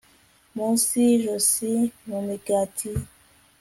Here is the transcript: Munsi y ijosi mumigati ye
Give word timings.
Munsi 0.55 0.93
y 1.07 1.11
ijosi 1.17 1.71
mumigati 2.07 2.87
ye 2.95 3.01